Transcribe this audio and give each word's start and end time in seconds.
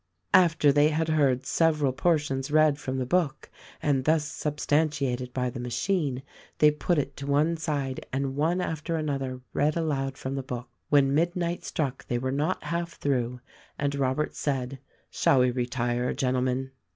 After 0.33 0.71
they 0.71 0.89
had 0.89 1.09
heard 1.09 1.45
several 1.45 1.93
portions 1.93 2.49
read 2.49 2.79
from 2.79 2.97
the 2.97 3.05
book 3.05 3.51
and 3.83 4.03
thus 4.05 4.25
substantiated 4.25 5.31
by 5.31 5.51
the 5.51 5.59
machine 5.59 6.23
they 6.57 6.71
put 6.71 6.97
it 6.97 7.15
to 7.17 7.27
one 7.27 7.55
side 7.55 8.03
and 8.11 8.35
one 8.35 8.61
after 8.61 8.95
another 8.95 9.41
read 9.53 9.77
aloud 9.77 10.17
from 10.17 10.33
the 10.33 10.41
book. 10.41 10.69
When 10.89 11.13
mid 11.13 11.35
night 11.35 11.63
struck 11.63 12.07
they 12.07 12.17
were 12.17 12.31
not 12.31 12.63
half 12.63 12.93
through 12.93 13.41
and 13.77 13.93
Robert 13.93 14.33
said: 14.35 14.79
"Shall 15.11 15.41
we 15.41 15.51
retire, 15.51 16.15
Gentlemen?" 16.15 16.71